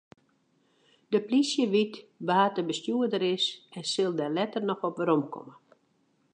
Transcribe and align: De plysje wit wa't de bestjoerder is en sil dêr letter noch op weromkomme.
De 1.11 1.19
plysje 1.27 1.65
wit 1.73 1.93
wa't 2.27 2.55
de 2.57 2.63
bestjoerder 2.69 3.23
is 3.35 3.45
en 3.77 3.83
sil 3.93 4.11
dêr 4.17 4.35
letter 4.37 4.63
noch 4.69 4.83
op 4.89 4.95
weromkomme. 4.99 5.55